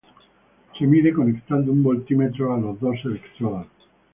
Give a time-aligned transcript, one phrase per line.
[0.79, 3.67] Se mide conectando un voltímetro a los dos electrodos.